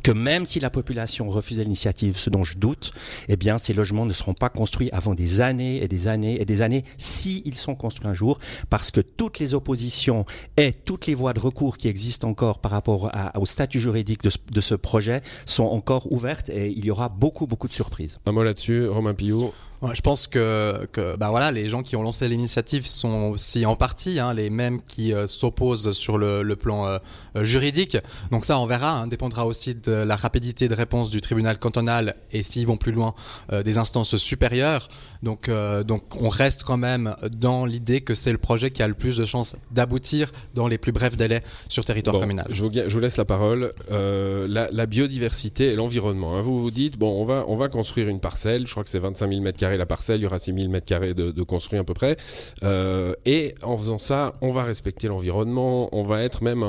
que 0.02 0.10
même 0.10 0.44
si 0.44 0.60
la 0.60 0.70
population 0.70 1.28
refusait 1.28 1.62
l'initiative, 1.62 2.16
ce 2.16 2.30
dont 2.30 2.44
je 2.44 2.58
doute, 2.58 2.92
eh 3.28 3.36
bien, 3.36 3.58
ces 3.58 3.72
logements 3.72 4.06
ne 4.06 4.12
seront 4.12 4.34
pas 4.34 4.48
construits 4.48 4.90
avant 4.92 5.14
des 5.14 5.40
années 5.40 5.82
et 5.82 5.88
des 5.88 6.08
années 6.08 6.40
et 6.40 6.44
des 6.44 6.62
années, 6.62 6.84
s'ils 6.98 7.54
sont 7.54 7.74
construits 7.74 8.08
un 8.08 8.14
jour, 8.14 8.38
parce 8.70 8.90
que 8.90 9.00
toutes 9.00 9.38
les 9.38 9.54
oppositions 9.54 10.24
et 10.56 10.72
toutes 10.72 11.06
les 11.06 11.14
voies 11.14 11.32
de 11.32 11.40
recours 11.40 11.78
qui 11.78 11.88
existent 11.88 12.28
encore 12.28 12.58
par 12.58 12.72
rapport 12.72 13.10
au 13.36 13.46
statut 13.46 13.80
juridique 13.80 14.22
de 14.22 14.30
ce, 14.30 14.38
de 14.50 14.60
ce 14.60 14.74
projet 14.74 15.22
sont 15.46 15.64
encore 15.64 16.12
ouvertes 16.12 16.48
et 16.50 16.68
il 16.70 16.84
y 16.84 16.90
aura 16.90 17.08
beaucoup, 17.08 17.46
beaucoup 17.46 17.68
de 17.68 17.72
surprises. 17.72 18.18
Un 18.26 18.32
mot 18.32 18.42
là-dessus, 18.42 18.86
Romain 18.86 19.14
Pillot. 19.14 19.54
Ouais, 19.84 19.94
je 19.94 20.00
pense 20.00 20.26
que, 20.26 20.86
que 20.92 21.14
bah 21.16 21.28
voilà, 21.28 21.52
les 21.52 21.68
gens 21.68 21.82
qui 21.82 21.94
ont 21.94 22.02
lancé 22.02 22.26
l'initiative 22.26 22.86
sont 22.86 23.32
aussi 23.34 23.66
en 23.66 23.76
partie 23.76 24.18
hein, 24.18 24.32
les 24.32 24.48
mêmes 24.48 24.80
qui 24.88 25.12
euh, 25.12 25.26
s'opposent 25.26 25.92
sur 25.92 26.16
le, 26.16 26.42
le 26.42 26.56
plan 26.56 26.86
euh, 26.86 26.98
euh, 27.36 27.44
juridique. 27.44 27.98
Donc 28.30 28.46
ça, 28.46 28.58
on 28.58 28.64
verra, 28.64 28.92
hein, 28.92 29.08
dépendra 29.08 29.44
aussi 29.44 29.74
de 29.74 29.92
la 29.92 30.16
rapidité 30.16 30.68
de 30.68 30.74
réponse 30.74 31.10
du 31.10 31.20
tribunal 31.20 31.58
cantonal 31.58 32.14
et 32.32 32.42
s'ils 32.42 32.66
vont 32.66 32.78
plus 32.78 32.92
loin 32.92 33.14
euh, 33.52 33.62
des 33.62 33.76
instances 33.76 34.16
supérieures. 34.16 34.88
Donc, 35.22 35.50
donc 35.86 36.20
on 36.20 36.28
reste 36.28 36.64
quand 36.64 36.76
même 36.76 37.14
dans 37.34 37.64
l'idée 37.64 38.02
que 38.02 38.14
c'est 38.14 38.32
le 38.32 38.36
projet 38.38 38.70
qui 38.70 38.82
a 38.82 38.88
le 38.88 38.92
plus 38.94 39.16
de 39.16 39.24
chances 39.24 39.56
d'aboutir 39.70 40.30
dans 40.54 40.66
les 40.68 40.76
plus 40.76 40.92
brefs 40.92 41.16
délais 41.16 41.42
sur 41.70 41.84
territoire 41.84 42.14
Bon, 42.16 42.20
communal. 42.20 42.46
Je 42.50 42.62
vous, 42.64 42.70
je 42.72 42.92
vous 42.92 43.00
laisse 43.00 43.16
la 43.16 43.24
parole. 43.24 43.72
La, 43.90 44.68
la 44.70 44.86
biodiversité 44.86 45.68
et 45.72 45.74
l'environnement. 45.76 46.36
hein. 46.36 46.40
Vous 46.42 46.60
vous 46.60 46.70
dites, 46.70 46.98
bon, 46.98 47.20
on 47.20 47.24
va, 47.24 47.44
on 47.48 47.56
va 47.56 47.68
construire 47.68 48.08
une 48.08 48.20
parcelle. 48.20 48.66
Je 48.66 48.70
crois 48.72 48.84
que 48.84 48.90
c'est 48.90 48.98
25 48.98 49.28
000 49.30 49.40
mètres 49.40 49.58
la 49.78 49.86
parcelle. 49.86 50.20
Il 50.20 50.24
y 50.24 50.26
aura 50.26 50.38
6 50.38 50.54
000 50.54 50.68
mètres 50.70 50.86
carrés 50.86 51.14
de, 51.14 51.42
construit 51.42 51.78
à 51.78 51.84
peu 51.84 51.94
près. 51.94 52.16
Euh, 52.62 53.12
et 53.24 53.54
en 53.62 53.76
faisant 53.76 53.98
ça, 53.98 54.34
on 54.40 54.50
va 54.50 54.64
respecter 54.64 55.08
l'environnement. 55.08 55.88
On 55.92 56.02
va 56.02 56.22
être 56.22 56.42
même 56.42 56.64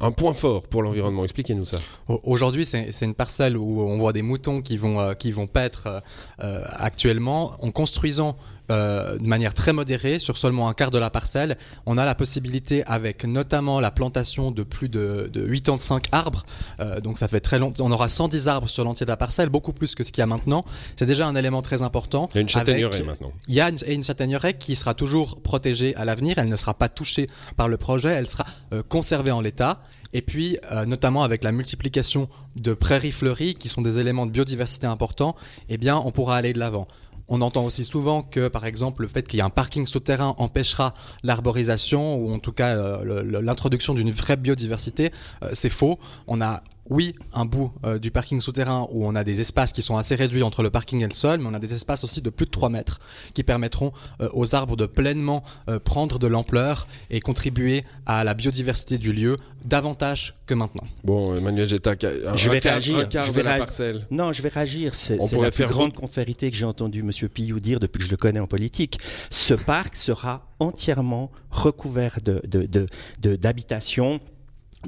un, 0.00 0.10
point 0.12 0.32
fort 0.32 0.66
pour 0.66 0.82
l'environnement. 0.82 1.24
Expliquez-nous 1.24 1.64
ça. 1.64 1.78
Au- 2.08 2.20
Aujourd'hui, 2.24 2.64
c'est 2.64 3.02
une 3.02 3.14
parcelle 3.14 3.56
où 3.56 3.80
on 3.82 3.98
voit 3.98 4.12
des 4.12 4.22
moutons 4.22 4.60
qui 4.60 4.76
vont, 4.76 5.00
euh, 5.00 5.14
qui 5.14 5.32
vont 5.32 5.46
paître 5.46 6.02
euh, 6.42 6.62
actuellement. 6.72 7.52
En 7.60 7.70
construisant 7.70 8.36
euh, 8.70 9.18
de 9.18 9.26
manière 9.26 9.52
très 9.54 9.72
modérée, 9.72 10.18
sur 10.18 10.38
seulement 10.38 10.68
un 10.68 10.72
quart 10.72 10.90
de 10.90 10.98
la 10.98 11.10
parcelle, 11.10 11.56
on 11.86 11.98
a 11.98 12.04
la 12.04 12.14
possibilité, 12.14 12.84
avec 12.86 13.24
notamment 13.24 13.80
la 13.80 13.90
plantation 13.90 14.50
de 14.50 14.62
plus 14.62 14.88
de, 14.88 15.28
de 15.32 15.44
85 15.46 16.04
arbres, 16.12 16.44
euh, 16.80 17.00
donc 17.00 17.18
ça 17.18 17.28
fait 17.28 17.40
très 17.40 17.58
long, 17.58 17.72
on 17.80 17.90
aura 17.92 18.08
110 18.08 18.48
arbres 18.48 18.68
sur 18.68 18.84
l'entier 18.84 19.04
de 19.06 19.10
la 19.10 19.16
parcelle, 19.16 19.48
beaucoup 19.48 19.72
plus 19.72 19.94
que 19.94 20.04
ce 20.04 20.12
qu'il 20.12 20.22
y 20.22 20.22
a 20.22 20.26
maintenant. 20.26 20.64
C'est 20.96 21.06
déjà 21.06 21.26
un 21.26 21.34
élément 21.34 21.62
très 21.62 21.82
important. 21.82 22.28
Il 22.32 22.36
y 22.36 22.38
a 22.38 22.40
une 22.42 22.48
châtaigneraie 22.48 22.94
avec- 22.96 23.06
maintenant. 23.06 23.32
il 23.48 23.54
y 23.54 23.60
a 23.60 23.68
une, 23.68 23.78
une 23.88 24.02
châtaigneraie 24.02 24.54
qui 24.54 24.76
sera 24.76 24.94
toujours 24.94 25.40
protégée 25.42 25.94
à 25.96 26.04
l'avenir. 26.04 26.38
Elle 26.38 26.48
ne 26.48 26.56
sera 26.56 26.74
pas 26.74 26.88
touchée 26.88 27.28
par 27.56 27.68
le 27.68 27.76
projet. 27.76 28.10
Elle 28.10 28.28
sera 28.28 28.44
euh, 28.72 28.82
conservée 28.88 29.30
en 29.30 29.40
l'état. 29.40 29.82
Et 30.12 30.22
puis, 30.22 30.58
euh, 30.72 30.86
notamment 30.86 31.22
avec 31.22 31.44
la 31.44 31.52
multiplication 31.52 32.28
de 32.60 32.74
prairies 32.74 33.12
fleuries, 33.12 33.54
qui 33.54 33.68
sont 33.68 33.80
des 33.80 33.98
éléments 34.00 34.26
de 34.26 34.32
biodiversité 34.32 34.86
importants, 34.86 35.36
eh 35.68 35.78
bien, 35.78 35.96
on 36.04 36.10
pourra 36.10 36.36
aller 36.36 36.52
de 36.52 36.58
l'avant. 36.58 36.88
On 37.30 37.40
entend 37.42 37.64
aussi 37.64 37.84
souvent 37.84 38.22
que, 38.22 38.48
par 38.48 38.66
exemple, 38.66 39.02
le 39.02 39.08
fait 39.08 39.26
qu'il 39.26 39.38
y 39.38 39.40
ait 39.40 39.44
un 39.44 39.50
parking 39.50 39.86
souterrain 39.86 40.34
empêchera 40.38 40.94
l'arborisation 41.22 42.16
ou 42.16 42.32
en 42.32 42.40
tout 42.40 42.52
cas 42.52 42.76
euh, 42.76 43.40
l'introduction 43.40 43.94
d'une 43.94 44.10
vraie 44.10 44.36
biodiversité. 44.36 45.12
Euh, 45.42 45.50
c'est 45.52 45.70
faux. 45.70 45.98
On 46.26 46.40
a 46.42 46.62
oui, 46.90 47.14
un 47.32 47.44
bout 47.44 47.72
euh, 47.84 47.98
du 47.98 48.10
parking 48.10 48.40
souterrain 48.40 48.86
où 48.90 49.06
on 49.06 49.14
a 49.14 49.24
des 49.24 49.40
espaces 49.40 49.72
qui 49.72 49.80
sont 49.80 49.96
assez 49.96 50.14
réduits 50.16 50.42
entre 50.42 50.62
le 50.62 50.70
parking 50.70 51.02
et 51.02 51.08
le 51.08 51.14
sol, 51.14 51.38
mais 51.40 51.46
on 51.48 51.54
a 51.54 51.58
des 51.58 51.72
espaces 51.74 52.04
aussi 52.04 52.20
de 52.20 52.30
plus 52.30 52.46
de 52.46 52.50
3 52.50 52.68
mètres 52.68 53.00
qui 53.32 53.42
permettront 53.44 53.92
euh, 54.20 54.28
aux 54.32 54.54
arbres 54.54 54.76
de 54.76 54.86
pleinement 54.86 55.42
euh, 55.68 55.78
prendre 55.78 56.18
de 56.18 56.26
l'ampleur 56.26 56.86
et 57.10 57.20
contribuer 57.20 57.84
à 58.06 58.24
la 58.24 58.34
biodiversité 58.34 58.98
du 58.98 59.12
lieu 59.12 59.36
davantage 59.64 60.34
que 60.46 60.54
maintenant. 60.54 60.84
Bon, 61.04 61.36
Emmanuel 61.36 61.68
Jetta, 61.68 61.92
un, 61.92 62.34
je 62.36 62.50
vais 62.50 62.56
un 62.56 62.60
quart, 62.60 62.72
réagir. 62.72 62.98
un 62.98 63.04
quart 63.04 63.24
je 63.24 63.30
de 63.30 63.36
vais 63.36 63.42
la 63.44 63.54
réa- 63.54 63.58
parcelle. 63.58 64.06
Non, 64.10 64.32
je 64.32 64.42
vais 64.42 64.48
réagir. 64.48 64.94
C'est 64.94 65.16
la 65.16 65.26
plus 65.50 65.52
faire 65.52 65.68
grande 65.68 65.94
conférité 65.94 66.50
que 66.50 66.56
j'ai 66.56 66.64
entendu 66.64 67.02
Monsieur 67.02 67.28
Pillou 67.28 67.60
dire 67.60 67.78
depuis 67.78 67.98
que 68.00 68.04
je 68.06 68.10
le 68.10 68.16
connais 68.16 68.40
en 68.40 68.46
politique. 68.46 68.98
Ce 69.30 69.54
parc 69.54 69.94
sera 69.94 70.48
entièrement 70.58 71.30
recouvert 71.50 72.18
de 72.24 72.40
de- 72.48 72.66
de- 72.66 72.86
de- 73.20 73.36
d'habitations. 73.36 74.18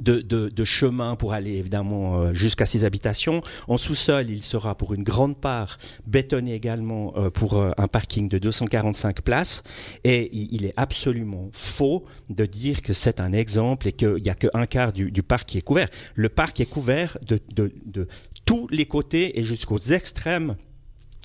De, 0.01 0.23
de, 0.23 0.49
de 0.49 0.65
chemins 0.65 1.17
pour 1.17 1.35
aller 1.35 1.53
évidemment 1.57 2.17
euh, 2.17 2.33
jusqu'à 2.33 2.65
ces 2.65 2.87
habitations. 2.87 3.43
En 3.69 3.77
sous-sol, 3.77 4.31
il 4.31 4.43
sera 4.43 4.75
pour 4.75 4.95
une 4.95 5.03
grande 5.03 5.37
part 5.39 5.77
bétonné 6.07 6.55
également 6.55 7.13
euh, 7.17 7.29
pour 7.29 7.59
euh, 7.59 7.73
un 7.77 7.89
parking 7.89 8.27
de 8.27 8.39
245 8.39 9.21
places. 9.21 9.63
Et 10.05 10.35
il, 10.35 10.65
est 10.65 10.73
absolument 10.79 11.51
faux 11.53 12.05
de 12.31 12.47
dire 12.47 12.81
que 12.81 12.95
c'est 12.95 13.21
un 13.21 13.35
exemple 13.35 13.87
et 13.87 13.93
qu'il 13.93 14.15
n'y 14.15 14.31
a 14.31 14.35
qu'un 14.35 14.65
quart 14.65 14.95
du, 14.95 15.11
du 15.11 15.23
parc 15.23 15.51
qui 15.51 15.59
est 15.59 15.63
couvert. 15.63 15.89
Le 16.15 16.31
parc 16.31 16.61
est 16.61 16.71
couvert 16.71 17.19
de, 17.21 17.39
de 17.55 18.09
tous 18.47 18.69
les 18.71 18.87
côtés 18.87 19.39
et 19.39 19.45
jusqu'aux 19.45 19.79
extrêmes 19.79 20.57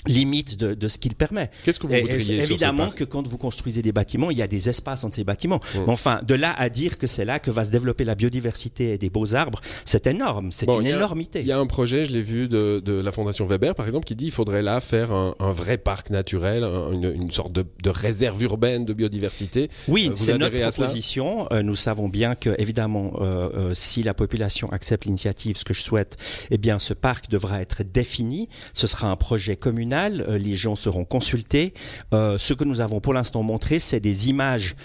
limites 0.08 0.58
de, 0.58 0.74
de 0.74 0.88
ce 0.88 0.98
qu'il 0.98 1.16
permet. 1.16 1.50
Qu'est-ce 1.64 1.80
que 1.80 1.88
vous 1.88 1.94
voudriez 1.94 2.20
c'est 2.20 2.36
sur 2.38 2.46
ce 2.46 2.52
Évidemment 2.52 2.90
que 2.90 3.04
quand 3.04 3.28
vous 3.28 3.38
construisez 3.38 3.82
des 3.82 3.92
bâtiments, 3.92 4.32
il 4.32 4.38
y 4.38 4.42
a 4.42 4.48
des 4.48 4.70
espaces 4.70 5.04
entre 5.04 5.16
ces 5.16 5.24
bâtiments. 5.24 5.60
Mm. 5.76 5.80
Mais 5.86 5.92
enfin, 5.92 6.20
de 6.26 6.36
là 6.36 6.54
à 6.58 6.70
dire 6.70 6.98
que 6.98 7.08
c'est 7.08 7.26
là 7.26 7.40
que 7.40 7.52
va 7.52 7.64
se 7.64 7.72
développer 7.72 8.04
la 8.06 8.16
biodiversité 8.16 8.94
et 8.94 8.98
des 8.98 9.10
beaux 9.10 9.36
arbres, 9.36 9.62
c'est 9.86 10.08
énorme. 10.08 10.52
C'est 10.52 10.66
Bon, 10.66 10.80
une 10.82 10.88
a- 10.88 10.96
énormité. 10.96 11.42
Il 11.42 11.48
y 11.48 11.52
a 11.52 11.58
un 11.60 11.66
projet, 11.68 12.06
je 12.06 12.12
l'ai 12.12 12.22
vu, 12.22 12.48
de, 12.48 12.82
de 12.84 12.94
la 12.94 13.12
Fondation 13.12 13.46
Weber, 13.46 13.76
par 13.76 13.86
exemple, 13.86 14.06
qui 14.06 14.16
dit 14.16 14.26
qu'il 14.26 14.34
faudrait 14.34 14.62
là 14.62 14.80
faire 14.82 15.12
un, 15.12 15.36
un 15.40 15.52
vrai 15.52 15.78
parc 15.78 16.10
naturel, 16.10 16.64
un- 16.64 16.92
une, 16.92 17.12
une 17.16 17.32
sorte 17.32 17.52
de, 17.52 17.66
de 17.84 17.90
réserve 17.90 18.42
urbaine 18.44 18.86
de 18.86 18.94
biodiversité. 18.94 19.70
Oui, 19.88 20.08
Euh, 20.10 20.14
c'est 20.16 20.38
notre 20.38 20.58
proposition. 20.70 21.48
Euh, 21.52 21.62
nous 21.64 21.76
savons 21.76 22.08
bien 22.10 22.36
que, 22.36 22.56
évidemment, 22.58 23.14
euh, 23.20 23.50
euh, 23.56 23.72
si 23.74 24.04
la 24.04 24.14
population 24.14 24.72
accepte 24.72 25.06
l'initiative, 25.06 25.58
ce 25.58 25.66
que 25.66 25.74
je 25.74 25.82
souhaite, 25.82 26.18
eh 26.52 26.58
bien, 26.58 26.80
ce 26.80 26.94
parc 26.94 27.30
devra 27.30 27.62
être 27.62 27.84
défini. 27.84 28.50
Ce 28.74 28.88
sera 28.88 29.10
un 29.10 29.16
projet 29.16 29.56
communal. 29.56 29.97
Euh, 29.98 30.38
les 30.38 30.56
gens 30.56 30.76
seront 30.76 31.06
consultés. 31.06 31.74
Euh, 32.14 32.38
ce 32.38 32.54
que 32.54 32.64
nous 32.64 32.82
avons 32.82 33.00
pour 33.00 33.14
l'instant 33.14 33.44
montré, 33.44 33.80
c'est 33.80 34.00
des 34.00 34.30
images, 34.30 34.76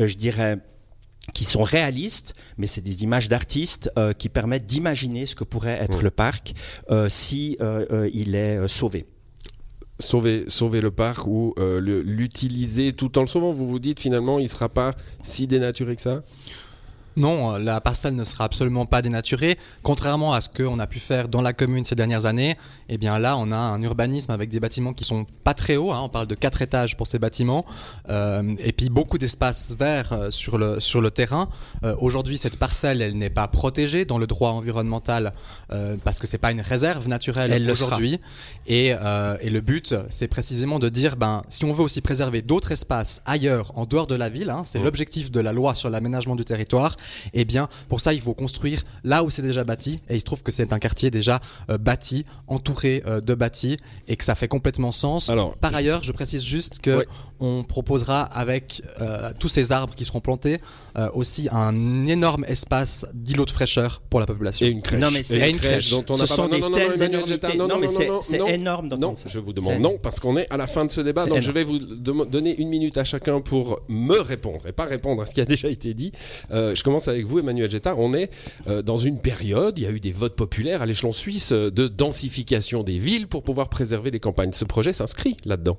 euh, 0.00 0.06
je 0.06 0.16
dirais 0.16 0.58
qui 1.34 1.44
sont 1.44 1.62
réalistes, 1.62 2.34
mais 2.58 2.66
c'est 2.66 2.80
des 2.80 3.04
images 3.04 3.28
d'artistes 3.28 3.90
euh, 3.96 4.12
qui 4.12 4.28
permettent 4.28 4.66
d'imaginer 4.66 5.24
ce 5.24 5.36
que 5.36 5.44
pourrait 5.44 5.78
être 5.80 5.98
Mm. 5.98 6.04
le 6.04 6.10
parc 6.10 6.52
euh, 6.90 7.08
si 7.08 7.56
euh, 7.60 8.10
il 8.12 8.34
est 8.34 8.66
sauvé. 8.66 9.06
Sauver, 10.00 10.46
sauver 10.48 10.80
le 10.80 10.90
parc 10.90 11.28
ou 11.28 11.54
l'utiliser 11.58 12.92
tout 12.92 13.18
en 13.18 13.20
le 13.20 13.28
sauvant. 13.28 13.52
Vous 13.52 13.68
vous 13.68 13.78
dites 13.78 14.00
finalement, 14.00 14.40
il 14.40 14.44
ne 14.44 14.48
sera 14.48 14.68
pas 14.68 14.94
si 15.22 15.46
dénaturé 15.46 15.94
que 15.94 16.02
ça? 16.02 16.22
Non, 17.16 17.54
euh, 17.54 17.58
la 17.58 17.80
parcelle 17.80 18.14
ne 18.16 18.24
sera 18.24 18.44
absolument 18.44 18.86
pas 18.86 19.02
dénaturée. 19.02 19.58
Contrairement 19.82 20.32
à 20.32 20.40
ce 20.40 20.48
qu'on 20.48 20.78
a 20.78 20.86
pu 20.86 20.98
faire 20.98 21.28
dans 21.28 21.42
la 21.42 21.52
commune 21.52 21.84
ces 21.84 21.94
dernières 21.94 22.26
années, 22.26 22.56
eh 22.88 22.98
bien 22.98 23.18
là, 23.18 23.36
on 23.36 23.52
a 23.52 23.56
un 23.56 23.80
urbanisme 23.82 24.30
avec 24.30 24.48
des 24.48 24.60
bâtiments 24.60 24.92
qui 24.92 25.04
sont 25.04 25.26
pas 25.44 25.54
très 25.54 25.76
hauts. 25.76 25.92
hein, 25.92 26.00
on 26.02 26.08
parle 26.08 26.26
de 26.26 26.34
4 26.34 26.62
étages 26.62 26.96
pour 26.96 27.06
ces 27.06 27.18
bâtiments. 27.18 27.64
euh, 28.08 28.54
et 28.58 28.72
puis 28.72 28.88
beaucoup 28.88 29.18
d'espace 29.18 29.74
vert 29.78 30.12
euh, 30.12 30.30
sur, 30.30 30.58
le, 30.58 30.80
sur 30.80 31.00
le 31.00 31.10
terrain. 31.10 31.48
Euh, 31.84 31.94
Aujourd'hui, 32.00 32.36
cette 32.38 32.58
parcelle, 32.58 33.00
elle 33.02 33.16
n'est 33.18 33.30
pas 33.30 33.48
protégée 33.48 34.04
dans 34.04 34.18
le 34.18 34.26
droit 34.26 34.50
environnemental 34.50 35.32
euh, 35.72 35.96
parce 36.04 36.18
que 36.18 36.26
c'est 36.26 36.38
pas 36.38 36.50
une 36.52 36.60
réserve 36.60 37.08
naturelle 37.08 37.52
aujourd'hui. 37.70 38.20
Et, 38.66 38.88
et 38.88 39.50
le 39.50 39.60
but, 39.60 39.94
c'est 40.08 40.28
précisément 40.28 40.78
de 40.78 40.88
dire, 40.88 41.16
ben, 41.16 41.42
si 41.48 41.64
on 41.64 41.72
veut 41.72 41.82
aussi 41.82 42.00
préserver 42.00 42.42
d'autres 42.42 42.72
espaces 42.72 43.20
ailleurs, 43.26 43.72
en 43.76 43.84
dehors 43.86 44.06
de 44.06 44.14
la 44.14 44.28
ville, 44.28 44.50
hein, 44.50 44.62
c'est 44.64 44.78
Mm. 44.78 44.84
l'objectif 44.84 45.30
de 45.30 45.40
la 45.40 45.52
loi 45.52 45.74
sur 45.74 45.90
l'aménagement 45.90 46.34
du 46.36 46.44
territoire, 46.44 46.96
eh 47.34 47.44
bien, 47.44 47.68
pour 47.88 48.00
ça, 48.00 48.12
il 48.12 48.20
faut 48.20 48.34
construire 48.34 48.82
là 49.04 49.22
où 49.24 49.30
c'est 49.30 49.42
déjà 49.42 49.64
bâti. 49.64 50.00
Et 50.08 50.14
il 50.16 50.20
se 50.20 50.24
trouve 50.24 50.42
que 50.42 50.52
c'est 50.52 50.72
un 50.72 50.78
quartier 50.78 51.10
déjà 51.10 51.40
euh, 51.70 51.78
bâti, 51.78 52.24
entouré 52.46 53.02
euh, 53.06 53.20
de 53.20 53.34
bâtis, 53.34 53.76
et 54.08 54.16
que 54.16 54.24
ça 54.24 54.34
fait 54.34 54.48
complètement 54.48 54.92
sens. 54.92 55.28
Alors, 55.28 55.56
Par 55.56 55.74
ailleurs, 55.74 56.02
je 56.02 56.12
précise 56.12 56.42
juste 56.44 56.78
que 56.80 56.92
Ouais. 56.98 57.06
on 57.40 57.64
proposera 57.64 58.22
avec 58.22 58.82
euh, 59.00 59.32
tous 59.40 59.48
ces 59.48 59.72
arbres 59.72 59.94
qui 59.94 60.04
seront 60.04 60.20
plantés 60.20 60.58
euh, 60.96 61.08
aussi 61.14 61.48
un 61.50 62.04
énorme 62.04 62.44
espace 62.46 63.06
d'îlot 63.14 63.44
de 63.46 63.50
fraîcheur 63.50 64.02
pour 64.10 64.20
la 64.20 64.26
population. 64.26 64.66
Et 64.66 64.70
une 64.70 64.82
crèche. 64.82 65.00
Non, 65.00 65.10
mais 65.10 65.22
c'est- 65.22 65.38
une 65.38 65.42
et 65.44 65.50
une 65.50 65.56
crèche 65.56 65.90
dont 65.90 66.04
on 66.08 66.12
Ce 66.12 66.20
n'a 66.20 66.26
sont 66.26 66.48
pas 66.48 66.54
des 66.56 66.60
non, 66.60 66.68
non, 66.70 66.70
non, 66.70 66.76
telles 66.76 66.86
Emmanuel 67.02 67.10
énormités. 67.14 67.32
Jetta, 67.48 67.56
Non, 67.66 67.78
mais 67.78 67.88
c'est- 67.88 68.54
énorme 68.54 68.88
Non, 68.98 69.14
ça. 69.14 69.28
je 69.28 69.38
vous 69.38 69.52
demande 69.52 69.80
non, 69.80 69.98
parce 70.00 70.20
qu'on 70.20 70.36
est 70.36 70.46
à 70.52 70.56
la 70.56 70.66
fin 70.66 70.84
de 70.84 70.90
ce 70.92 71.00
débat. 71.00 71.24
Donc 71.26 71.40
je 71.40 71.50
vais 71.50 71.64
vous 71.64 71.78
donner 71.78 72.54
une 72.60 72.68
minute 72.68 72.98
à 72.98 73.04
chacun 73.04 73.40
pour 73.40 73.80
me 73.88 74.18
répondre 74.20 74.66
et 74.66 74.72
pas 74.72 74.84
répondre 74.84 75.22
à 75.22 75.26
ce 75.26 75.34
qui 75.34 75.40
a 75.40 75.44
déjà 75.44 75.68
été 75.68 75.94
dit. 75.94 76.12
Euh, 76.50 76.74
je 76.74 76.82
commence 76.92 77.08
avec 77.08 77.24
vous, 77.24 77.38
Emmanuel 77.38 77.70
Jetta. 77.70 77.94
On 77.96 78.12
est 78.12 78.30
euh, 78.68 78.82
dans 78.82 78.98
une 78.98 79.18
période, 79.18 79.78
il 79.78 79.84
y 79.84 79.86
a 79.86 79.90
eu 79.90 79.98
des 79.98 80.12
votes 80.12 80.36
populaires 80.36 80.82
à 80.82 80.86
l'échelon 80.86 81.14
suisse 81.14 81.52
euh, 81.52 81.70
de 81.70 81.88
densification 81.88 82.82
des 82.82 82.98
villes 82.98 83.28
pour 83.28 83.42
pouvoir 83.44 83.70
préserver 83.70 84.10
les 84.10 84.20
campagnes. 84.20 84.52
Ce 84.52 84.66
projet 84.66 84.92
s'inscrit 84.92 85.38
là-dedans. 85.46 85.78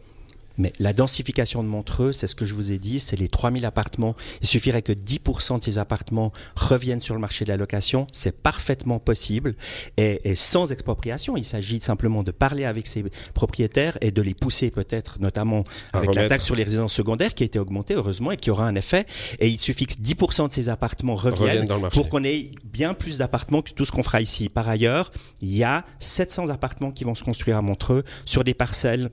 Mais 0.58 0.72
la 0.80 0.94
densification 0.94 1.64
de 1.64 1.68
Montreux, 1.68 2.12
c'est 2.12 2.28
ce 2.28 2.36
que 2.36 2.46
je 2.46 2.54
vous 2.54 2.72
ai 2.72 2.78
dit, 2.78 3.00
c'est 3.00 3.16
les 3.16 3.28
3000 3.28 3.66
appartements. 3.66 4.16
Il 4.42 4.48
suffirait 4.48 4.82
que 4.82 4.92
10% 4.92 5.60
de 5.60 5.64
ces 5.64 5.80
appartements 5.80 6.32
reviennent 6.56 7.02
sur 7.02 7.16
le 7.16 7.22
marché 7.22 7.46
de 7.46 7.50
la 7.50 7.58
location. 7.58 8.08
C'est 8.12 8.42
parfaitement 8.42 9.00
possible 9.00 9.56
et, 9.98 10.22
et 10.30 10.36
sans 10.36 10.72
expropriation. 10.72 11.38
Il 11.38 11.46
s'agit 11.46 11.80
simplement 11.82 12.24
de 12.24 12.32
parler 12.32 12.66
avec 12.66 12.88
ces 12.88 13.04
propriétaires 13.34 13.98
et 14.02 14.12
de 14.12 14.22
les 14.22 14.34
pousser 14.34 14.72
peut-être, 14.72 15.20
notamment 15.20 15.64
avec 15.94 16.14
la 16.14 16.28
taxe 16.28 16.46
sur 16.46 16.56
les 16.56 16.64
résidences 16.64 16.94
secondaires 16.94 17.34
qui 17.34 17.44
a 17.44 17.46
été 17.46 17.60
augmentée, 17.60 17.96
heureusement, 17.96 18.32
et 18.32 18.38
qui 18.38 18.52
aura 18.52 18.68
un 18.68 18.76
effet. 18.76 19.06
Et 19.40 19.48
il 19.48 19.60
suffit 19.60 19.86
que 19.86 19.94
10% 19.94 20.50
de 20.50 20.54
ces 20.54 20.70
appartements 20.70 21.16
Reviennent 21.16 21.68
pour 21.92 22.10
qu'on 22.10 22.24
ait 22.24 22.52
bien 22.64 22.94
plus 22.94 23.18
d'appartements 23.18 23.62
que 23.62 23.72
tout 23.72 23.86
ce 23.86 23.92
qu'on 23.92 24.04
fera 24.04 24.22
ici. 24.22 24.50
Par 24.50 24.68
ailleurs, 24.68 25.12
il 25.42 25.56
y 25.56 25.64
a 25.64 25.86
700 26.00 26.50
appartements 26.50 26.92
qui 26.92 27.04
vont 27.04 27.16
se 27.16 27.24
construire 27.24 27.58
à 27.58 27.62
Montreux 27.62 28.04
sur 28.26 28.44
des 28.44 28.54
parcelles 28.54 29.10